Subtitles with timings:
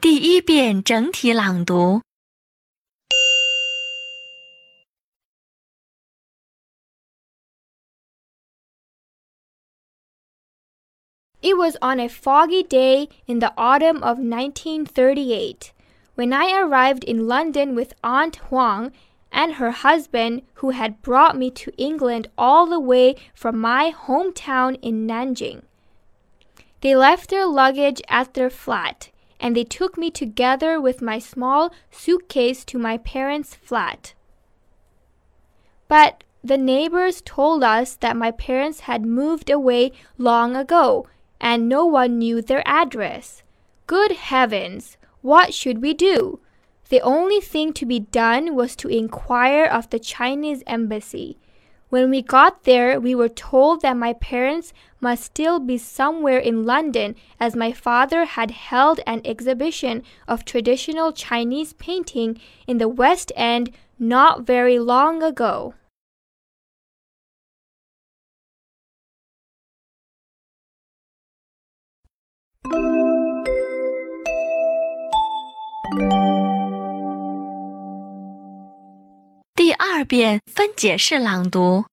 [0.00, 2.02] 第一遍整体朗读。
[11.40, 15.72] It was on a foggy day in the autumn of 1938
[16.14, 18.92] when I arrived in London with Aunt Huang
[19.32, 24.78] and her husband, who had brought me to England all the way from my hometown
[24.82, 25.62] in Nanjing.
[26.80, 31.73] They left their luggage at their flat, and they took me together with my small
[31.91, 34.13] suitcase to my parents' flat.
[35.87, 41.07] But the neighbors told us that my parents had moved away long ago
[41.39, 43.43] and no one knew their address.
[43.85, 44.97] Good heavens!
[45.21, 46.39] What should we do?
[46.89, 51.37] The only thing to be done was to inquire of the Chinese embassy.
[51.89, 56.65] When we got there, we were told that my parents must still be somewhere in
[56.65, 63.31] London as my father had held an exhibition of traditional Chinese painting in the West
[63.37, 65.75] End not very long ago.
[79.96, 81.84] 二遍分解式朗读。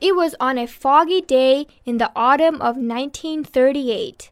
[0.00, 4.30] It was on a foggy day in the autumn of 1938.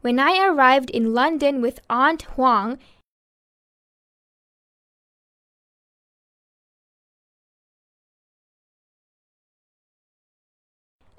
[0.00, 2.78] When I arrived in London with Aunt Huang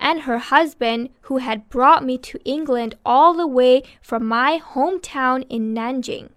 [0.05, 5.47] and her husband, who had brought me to England all the way from my hometown
[5.49, 6.29] in Nanjing.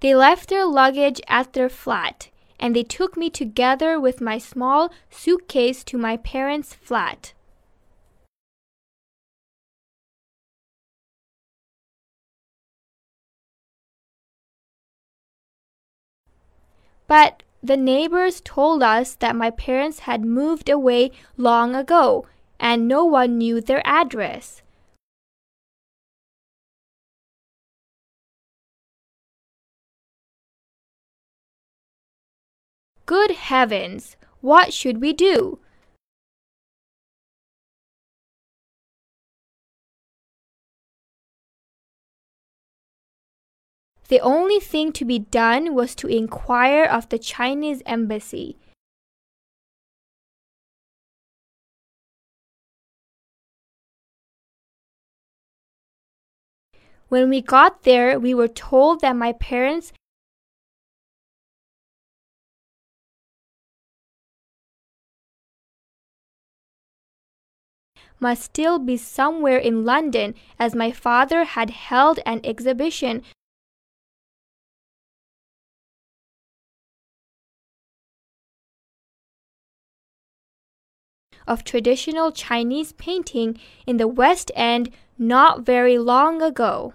[0.00, 4.90] They left their luggage at their flat, and they took me together with my small
[5.10, 7.34] suitcase to my parents' flat.
[17.06, 22.26] But the neighbors told us that my parents had moved away long ago
[22.58, 24.62] and no one knew their address.
[33.04, 34.16] Good heavens!
[34.40, 35.60] What should we do?
[44.08, 48.56] The only thing to be done was to inquire of the Chinese embassy.
[57.08, 59.92] When we got there, we were told that my parents
[68.18, 73.22] must still be somewhere in London as my father had held an exhibition
[81.46, 86.94] of traditional Chinese painting in the West End not very long ago.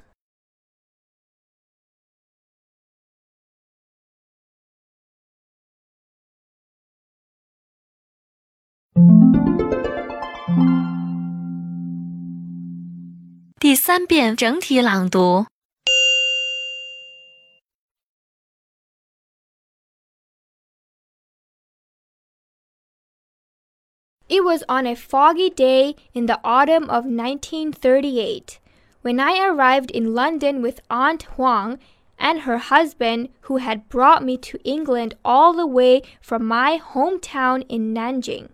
[24.31, 28.59] It was on a foggy day in the autumn of 1938
[29.01, 31.79] when I arrived in London with Aunt Huang
[32.17, 37.65] and her husband, who had brought me to England all the way from my hometown
[37.67, 38.51] in Nanjing.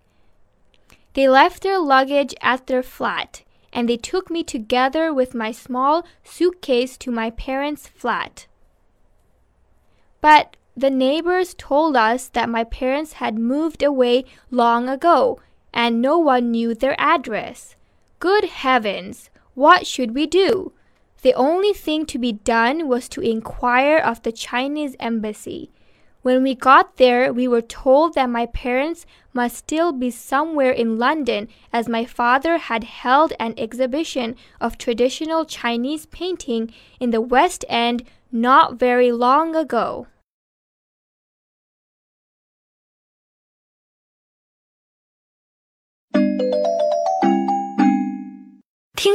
[1.14, 6.08] They left their luggage at their flat, and they took me together with my small
[6.24, 8.48] suitcase to my parents' flat.
[10.22, 15.40] But the neighbors told us that my parents had moved away long ago
[15.78, 17.76] and no one knew their address.
[18.20, 19.30] Good heavens!
[19.54, 20.74] What should we do?
[21.22, 25.70] The only thing to be done was to inquire of the Chinese embassy.
[26.24, 30.98] When we got there, we were told that my parents must still be somewhere in
[30.98, 37.64] London as my father had held an exhibition of traditional Chinese painting in the West
[37.70, 40.08] End not very long ago.